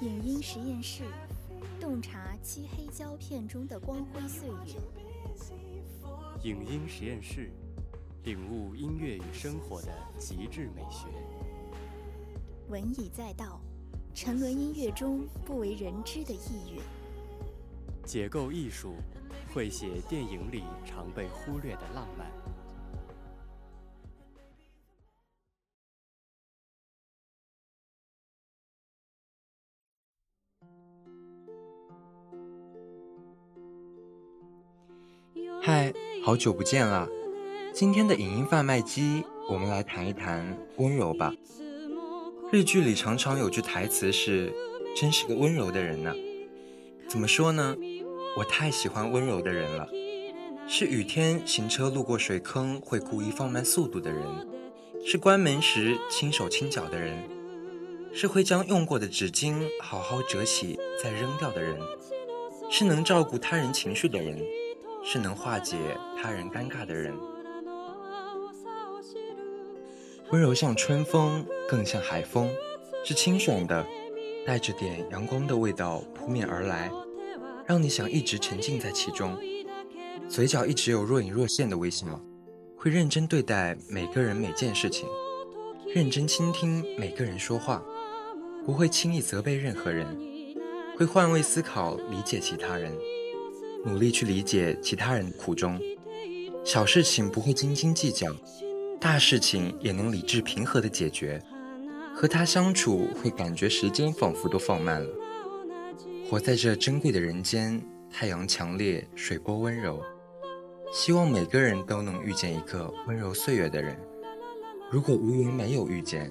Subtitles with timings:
[0.00, 1.02] 影音实验室，
[1.78, 4.74] 洞察漆黑胶片中的光辉岁月。
[6.42, 7.52] 影音实验室，
[8.24, 9.88] 领悟音乐与生活的
[10.18, 11.06] 极致美学。
[12.68, 13.60] 文以载道，
[14.14, 16.80] 沉沦音乐中不为人知的意蕴。
[18.04, 18.94] 解构艺术，
[19.52, 22.30] 绘写电影里常被忽略的浪漫。
[36.22, 37.08] 好久不见了！
[37.72, 41.32] 今天的影音贩卖机，我们来谈一谈温柔吧。
[42.52, 44.52] 日剧里常常有句台词是
[44.94, 46.14] ：“真是个温柔的人呢。”
[47.08, 47.74] 怎么说呢？
[48.36, 49.88] 我太喜欢温柔的人了。
[50.68, 54.22] 是雨天行车路过水坑会故意放慢速度的人，
[55.06, 57.16] 是关门时轻手轻脚的人，
[58.12, 61.78] 是会将用过的纸巾好好折起再扔掉的人，
[62.70, 64.38] 是能照顾他人情绪的人。
[65.02, 65.76] 是能化解
[66.20, 67.14] 他人尴尬的人，
[70.30, 72.48] 温柔像春风，更像海风，
[73.04, 73.84] 是清爽的，
[74.46, 76.90] 带着点阳光的味道扑面而来，
[77.66, 79.36] 让你想一直沉浸在其中，
[80.28, 82.06] 嘴角一直有若隐若现的微笑，
[82.76, 85.08] 会认真对待每个人每件事情，
[85.94, 87.82] 认真倾听每个人说话，
[88.64, 90.06] 不会轻易责备任何人，
[90.96, 92.96] 会换位思考理解其他人。
[93.84, 95.80] 努力去理解其他人的苦衷，
[96.64, 98.34] 小事情不会斤斤计较，
[99.00, 101.42] 大事情也能理智平和的解决。
[102.14, 105.08] 和他相处会感觉时间仿佛都放慢了。
[106.28, 110.02] 活在这珍贵的人间，太阳强烈，水波温柔。
[110.92, 113.96] 希望每个人都能遇见一个温柔岁月的人。
[114.90, 116.30] 如果无缘没有遇见，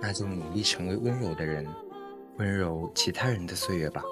[0.00, 1.66] 那就努力成为温柔的人，
[2.38, 4.02] 温柔其他人的岁月吧。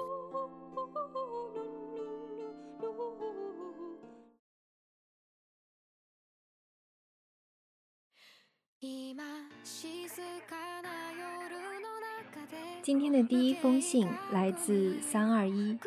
[12.87, 15.77] 今天的第一封信来自三二一。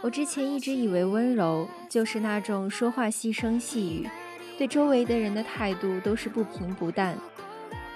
[0.00, 4.08] 我之前一直以为温柔就是那种说话细声细语，
[4.56, 7.14] 对周围的人的态度都是不平不淡，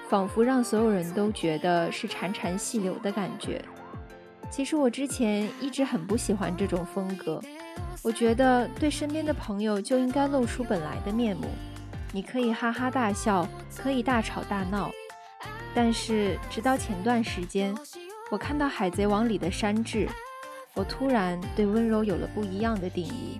[0.09, 3.59] 仿佛让所有人都觉得是潺潺细流的感觉。
[4.47, 7.41] 其实我之前一直很不喜欢这种风格，
[8.03, 11.47] 我觉得对身边的朋友就应该露出本来的面目，
[12.11, 14.91] 你可以哈哈大笑，可以大吵大闹，
[15.73, 17.75] 但是直到前段时间。
[18.33, 20.09] 我看到《海贼王》里的山治，
[20.73, 23.39] 我突然对温柔有了不一样的定义。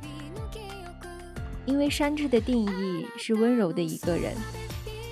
[1.65, 4.35] 因为山治的定义是温柔的一个人，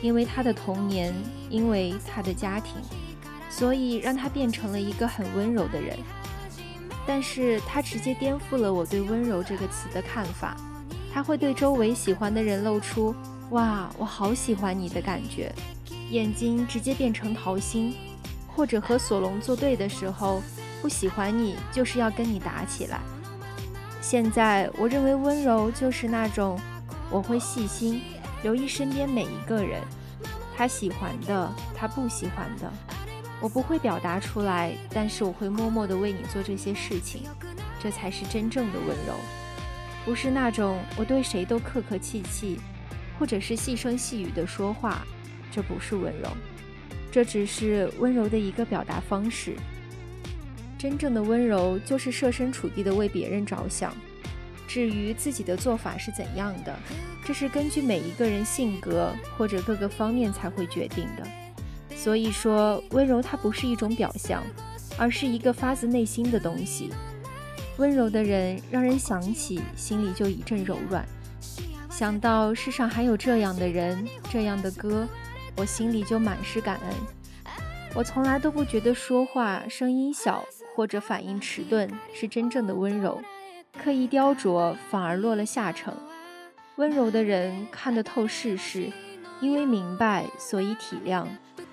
[0.03, 1.11] 因为他的童年，
[1.49, 2.75] 因为他的家庭，
[3.49, 5.97] 所以让他变成了一个很温柔的人。
[7.07, 10.55] 但是他直接颠覆了我对温柔这个词的看法。
[11.11, 13.15] 他会对周围喜欢的人露出
[13.49, 15.51] “哇，我好喜欢你”的感觉，
[16.11, 17.95] 眼睛直接变成桃心。
[18.55, 20.41] 或者和索隆作对的时候，
[20.81, 22.99] 不喜欢你就是要跟你打起来。
[24.01, 26.59] 现在我认为温柔就是那种，
[27.09, 28.01] 我会细心
[28.43, 29.79] 留意身边每一个人，
[30.57, 32.71] 他喜欢的，他不喜欢的，
[33.39, 37.23] 我不会表达出来，但是我会默默的为你做这些事情，
[37.79, 39.13] 这才是真正的温柔，
[40.03, 42.59] 不是那种我对谁都客客气气，
[43.19, 45.05] 或者是细声细语的说话，
[45.51, 46.27] 这不是温柔。
[47.11, 49.55] 这只是温柔的一个表达方式。
[50.77, 53.93] 真正的温柔就是设身处地的为别人着想。
[54.67, 56.73] 至于自己的做法是怎样的，
[57.25, 61.27] 这是根据每一个人性格或者各个方面才会决定的。
[61.93, 64.41] 所以说，温柔它不是一种表象，
[64.97, 66.89] 而是一个发自内心的东西。
[67.77, 71.05] 温柔的人让人想起心里就一阵柔软，
[71.89, 75.05] 想到世上还有这样的人，这样的歌。
[75.57, 76.95] 我心里就满是感恩。
[77.93, 80.45] 我从来都不觉得说话声音小
[80.75, 83.21] 或者反应迟钝是真正的温柔，
[83.83, 85.93] 刻意雕琢反而落了下乘。
[86.77, 88.89] 温柔的人看得透世事，
[89.41, 91.27] 因为明白所以体谅，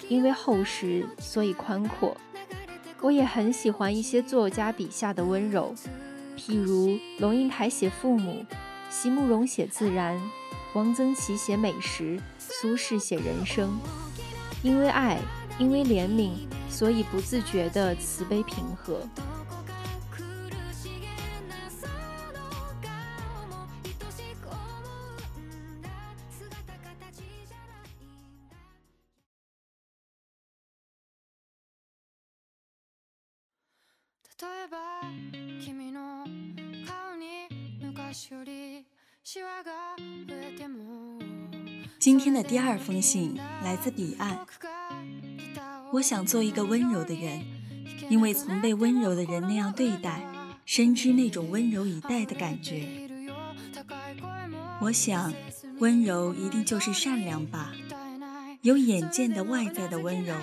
[0.09, 2.17] 因为厚实所以宽阔。
[3.01, 5.73] 我也很喜欢一些作家笔下的温柔，
[6.37, 8.45] 譬如龙应台写父母，
[8.91, 10.21] 席慕容写自然，
[10.79, 12.23] 王曾祺写美食。
[12.39, 13.81] 苏轼写人生，
[14.63, 15.19] 因为爱，
[15.59, 19.03] 因为怜悯，所以不自觉的慈悲平和。
[42.09, 44.39] 今天的第二封信来自彼岸。
[45.93, 47.45] 我想做一个温柔的人，
[48.09, 50.23] 因为曾被温柔的人那样对待，
[50.65, 52.89] 深知那种温柔以待的感觉。
[54.81, 55.35] 我想，
[55.81, 57.75] 温柔一定就是善良吧，
[58.63, 60.35] 有眼见的外在的温柔，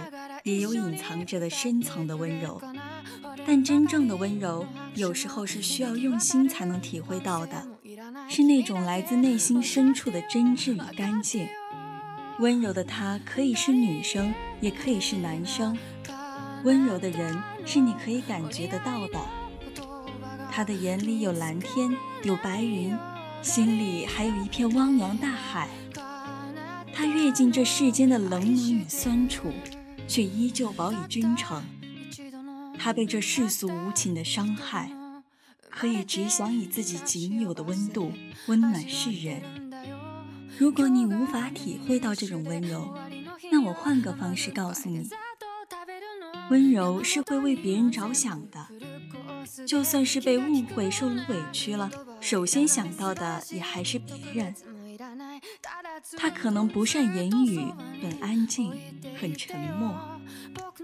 [0.44, 2.62] 也有隐藏着的深层的温柔。
[3.48, 7.68] 但真正的温柔，有时候是需要用心才能体会到的，
[8.30, 11.48] 是那种来自内心深处的真挚与干净。
[12.40, 15.78] 温柔的他可以是女生，也可以是男生。
[16.64, 19.20] 温柔的人是你可以感觉得到的，
[20.52, 22.98] 他的眼里有蓝天，有白云，
[23.42, 25.70] 心里还有一片汪洋大海。
[26.94, 29.52] 他阅尽这世间的冷暖与酸楚，
[30.08, 31.64] 却依旧保以真诚。
[32.78, 34.90] 他被这世俗无情的伤害，
[35.76, 38.14] 可也只想以自己仅有的温度
[38.48, 39.42] 温暖世人。
[40.58, 42.98] 如果你无法体会到这种温柔，
[43.52, 45.10] 那我换个方式告诉你：
[46.50, 48.68] 温柔是会为别人着想的。
[49.68, 54.56] 就算是被误会、受了委屈了，首先想到的也还是别人。
[56.18, 57.60] 他可能不善言语，
[58.02, 58.74] 很安静，
[59.20, 59.94] 很沉默。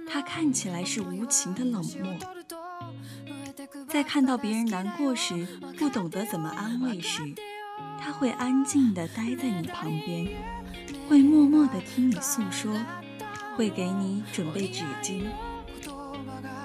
[0.08, 2.41] 他看起来是无情的冷漠，
[3.92, 5.46] 在看到别人难过时，
[5.78, 7.22] 不懂得怎么安慰时，
[8.00, 10.30] 他会安静地待在你旁边，
[11.10, 12.74] 会默默地听你诉说，
[13.58, 15.24] 会给你准备纸巾。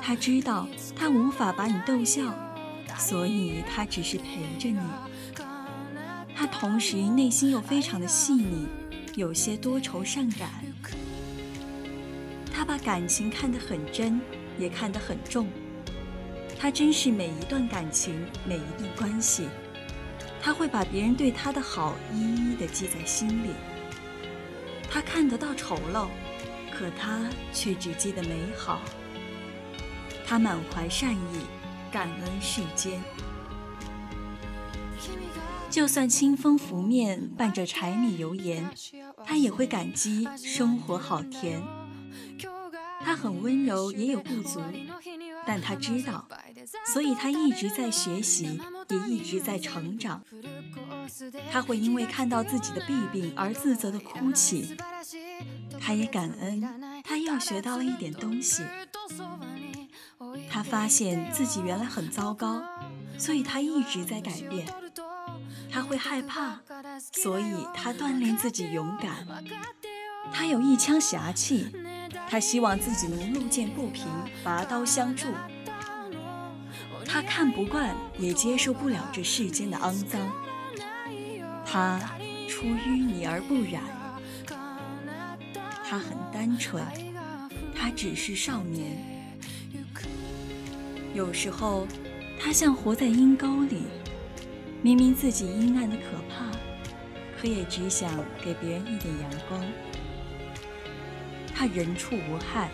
[0.00, 2.32] 他知道他无法把你逗笑，
[2.96, 4.78] 所以他只是陪着你。
[6.32, 8.68] 他同时内心又非常的细腻，
[9.16, 10.48] 有些多愁善感。
[12.52, 14.20] 他把感情看得很真，
[14.60, 15.48] 也看得很重。
[16.58, 19.48] 他珍视每一段感情，每一段关系。
[20.40, 23.50] 他会把别人对他的好一一的记在心里。
[24.88, 26.06] 他看得到丑陋，
[26.72, 28.80] 可他却只记得美好。
[30.24, 31.40] 他满怀善意，
[31.92, 33.00] 感恩世间。
[35.68, 38.70] 就算清风拂面，伴着柴米油盐，
[39.24, 41.62] 他也会感激生活好甜。
[43.00, 44.60] 他很温柔，也有不足，
[45.46, 46.26] 但他知道，
[46.92, 48.60] 所以他一直在学习，
[48.90, 50.20] 也一直在成长。
[51.50, 54.76] 他会因为看到自己的弊病而自责的哭泣，
[55.80, 56.60] 他也感恩，
[57.04, 58.64] 他又学到了一点东西。
[60.50, 62.62] 他发现自己原来很糟糕，
[63.16, 64.66] 所以他一直在改变。
[65.70, 66.58] 他会害怕，
[67.12, 69.26] 所以他锻炼自己勇敢。
[70.32, 71.68] 他有一腔侠气。
[72.28, 74.04] 他希望自己能路见不平，
[74.42, 75.28] 拔刀相助。
[77.04, 80.20] 他看不惯，也接受不了这世间的肮脏。
[81.64, 82.00] 他
[82.48, 83.82] 出淤泥而不染。
[85.88, 86.84] 他很单纯，
[87.74, 88.98] 他只是少年。
[91.14, 91.86] 有时候，
[92.40, 93.84] 他像活在阴沟里，
[94.82, 96.50] 明明自己阴暗的可怕，
[97.40, 98.12] 可也只想
[98.44, 99.64] 给别人一点阳光。
[101.56, 102.70] 他人畜无害，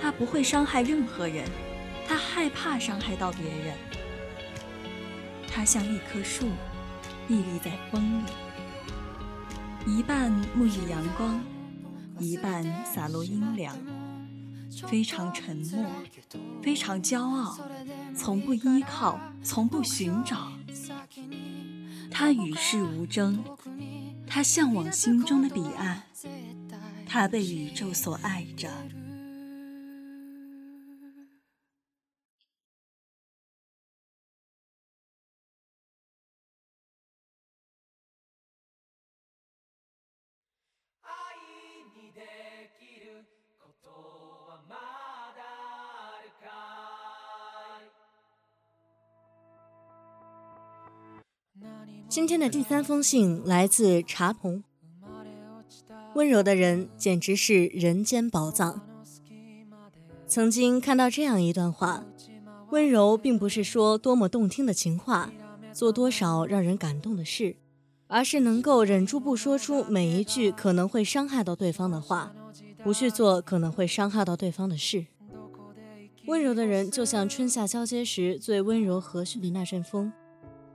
[0.00, 1.44] 他不会伤害任何人，
[2.06, 3.74] 他害怕伤害到别人。
[5.48, 6.46] 他像一棵树，
[7.28, 8.30] 屹立在风里，
[9.84, 11.40] 一半沐浴阳光，
[12.20, 13.76] 一半洒落阴凉，
[14.86, 15.84] 非常沉默，
[16.62, 17.58] 非常骄傲，
[18.16, 20.52] 从不依靠，从不寻找。
[22.12, 23.42] 他与世无争，
[24.24, 26.04] 他向往心中的彼岸。
[27.14, 28.68] 他被宇宙所爱着。
[52.08, 54.64] 今天的第三封信来自茶棚。
[56.14, 58.80] 温柔的人简直是人间宝藏。
[60.26, 62.04] 曾经看到这样一段话：
[62.70, 65.32] 温柔并不是说多么动听的情话，
[65.72, 67.56] 做多少让人感动的事，
[68.06, 72.32] 而是能够忍住不说出每一句可能会伤害到对方的话，
[72.84, 75.06] 不去做可能会伤害到对方的事。
[76.26, 80.12] 温柔的人就像春夏交接时最温柔和煦的那阵风，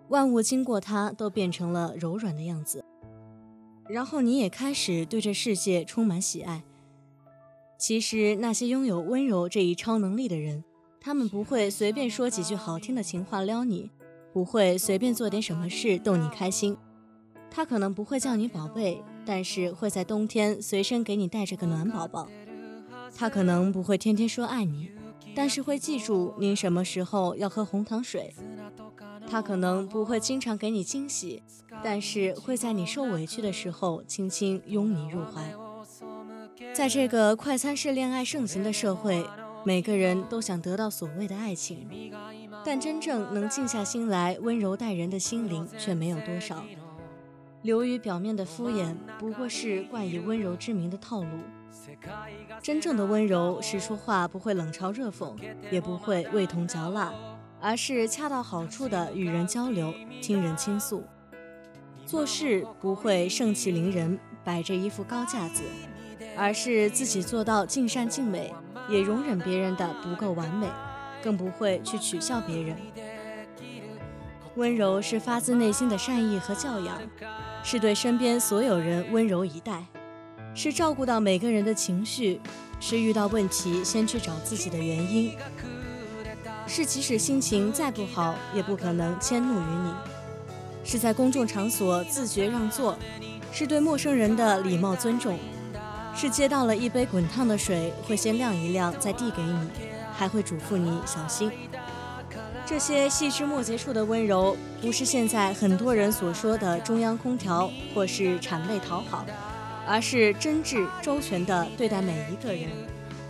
[0.10, 2.84] 万物经过它都变成了柔软的样子。
[3.90, 6.64] 然后你也开始对这世界充满喜爱。
[7.78, 10.64] 其实那些拥有温柔这一超能力的人，
[11.02, 13.90] 他们不会随便说几句好听的情话撩你，
[14.32, 16.78] 不会随便做点什么事逗你开心。
[17.50, 22.30] 他可能不会叫你宝贝，但是会在冬天随身给你带着个暖宝宝。
[23.16, 24.92] 他可能不会天天说爱你，
[25.34, 28.36] 但是会记住您什么时候要喝红糖水。
[29.30, 31.44] 他可能不会经常给你惊喜，
[31.84, 35.54] 但是会在你受委屈的时候轻轻拥你入怀。
[36.74, 39.26] 在这个快餐式恋爱盛行的社会。
[39.66, 41.86] 每个人都想得到所谓的爱情，
[42.64, 46.64] 但真正能静下心来温柔待人的心灵却没有多少。
[47.64, 51.28] 流于表面的敷衍，不过是冠以温柔之名的套路。
[52.62, 55.36] 真正的温柔是说话不会冷嘲热讽，
[55.70, 57.14] 也不会味同嚼蜡，
[57.62, 61.04] 而是恰到好处的与人交流，听人倾诉。
[62.06, 65.64] 做事不会盛气凌人，摆着一副高架子。
[66.36, 68.54] 而是自己做到尽善尽美，
[68.88, 70.68] 也容忍别人的不够完美，
[71.22, 72.78] 更不会去取笑别人。
[74.56, 76.98] 温柔是发自内心的善意和教养，
[77.62, 79.86] 是对身边所有人温柔以待，
[80.56, 82.40] 是照顾到每个人的情绪，
[82.80, 85.34] 是遇到问题先去找自己的原因，
[86.70, 89.92] 是即使心情再不好也不可能迁怒于你，
[90.84, 92.96] 是在公众场所自觉让座，
[93.52, 95.38] 是对陌生人的礼貌尊重。
[96.16, 99.70] 是接到了一杯滚烫的水，会先晾一晾再递给你，
[100.14, 101.52] 还会嘱咐你小心。
[102.66, 109.26] 这些细枝末节处的温柔，不是现在很多人所说的中央空调或是谄媚讨好，
[109.88, 112.70] 而是真挚周全的对待每一个人，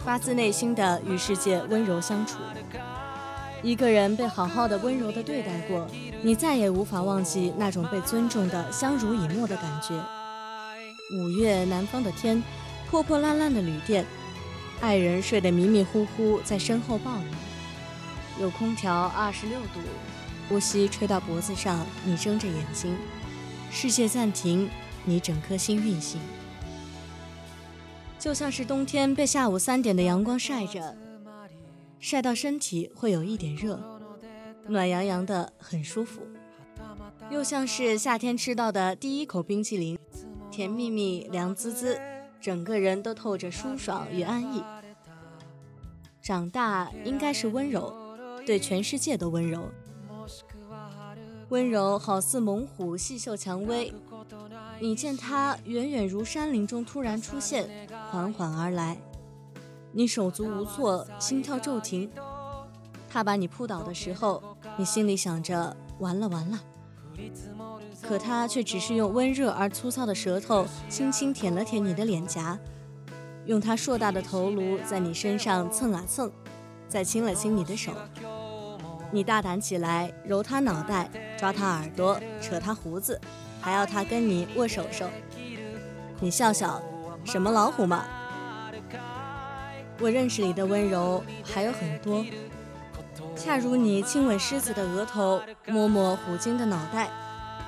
[0.04, 2.40] 发自内心的与世界温柔相处。
[3.62, 5.88] 一个人被好好的温柔的对待过，
[6.22, 9.94] 你再也无法忘记那种被尊重的相濡以沫的感觉。
[11.18, 12.42] 五月南方的天。
[12.90, 14.04] 破破烂烂的旅店，
[14.82, 18.42] 爱人睡得迷迷糊糊，在身后抱你。
[18.42, 19.80] 有空调，二十六度，
[20.50, 22.98] 呼吸吹到脖子上，你睁着眼睛，
[23.70, 24.68] 世界暂停，
[25.06, 26.20] 你整颗心运行。
[28.18, 30.98] 就像是冬天被下午三点的阳光晒着，
[32.00, 33.80] 晒到身体会有一点热，
[34.68, 36.22] 暖洋洋的，很舒服。
[37.30, 39.98] 又像是夏天吃到的第一口冰淇淋，
[40.50, 42.00] 甜蜜蜜，凉滋滋。
[42.42, 44.64] 整个人都透着舒爽与安逸。
[46.22, 47.94] 长大应该是温柔，
[48.46, 49.70] 对全世界都温柔。
[51.50, 53.94] 温柔好似猛虎细嗅蔷薇，
[54.80, 58.98] 你见它远远如山林中突然出现，缓缓而来，
[59.92, 62.10] 你手足无措，心跳骤停。
[63.10, 64.42] 他把你扑倒的时候，
[64.78, 66.60] 你心里想着完了完了。
[68.02, 72.58] 可他却只是用温热而粗糙的舌头轻轻舔了舔你的脸颊，
[73.46, 76.32] 用他硕大的头颅在你身上蹭啊蹭，
[76.88, 77.92] 再亲了亲你的手。
[79.12, 83.20] 你大胆起来，揉他脑袋，抓他耳朵，扯他胡子，
[83.60, 85.10] 还要他跟你握手手。
[86.20, 86.80] 你笑笑，
[87.26, 88.06] 什么老虎嘛？
[90.02, 92.26] 我认识你的温柔还有很多，
[93.36, 97.10] 恰如你亲吻狮子的额头，摸摸虎鲸的脑袋。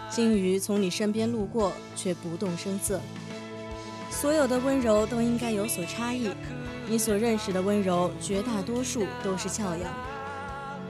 [0.10, 3.00] 鲸鱼从你身边路过，却不动声色。
[4.10, 6.30] 所有的温柔都应该有所差异，
[6.88, 9.94] 你所认识的温柔，绝大多数都是教养。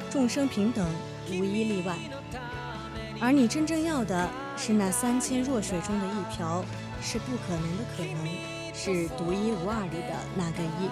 [0.10, 0.88] 众生平等，
[1.29, 1.95] 无一例外。
[3.19, 6.63] 而你真正要的是那三千弱水中的一瓢，
[7.01, 8.27] 是不可能的可能，
[8.74, 10.89] 是独一无二里的那个一。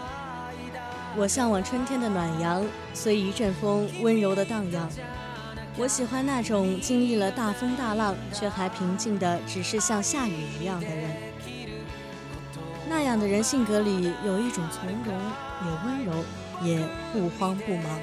[1.18, 2.63] 我向往春天的暖阳，
[2.94, 4.89] 随一阵风温柔的荡漾。
[5.78, 11.10] 我喜欢那种经历了大风大浪却还平静的，只是像下雨一样的人。
[12.89, 15.16] 那样的人性格里有一种从容，
[15.66, 16.25] 也温柔，
[16.63, 18.00] 也不慌不忙。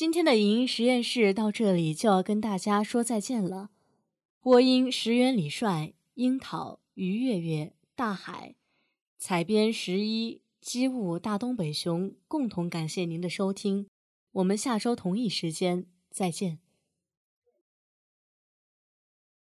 [0.00, 3.68] 今天的影音实验室到这里就要跟大家说再见了。
[4.40, 8.54] 播音石原李帅、樱桃、于月月、大海，
[9.18, 13.88] 采编十一、机务、大东北熊共同感谢您的收听。
[14.32, 16.60] 我们下周同一时间再见。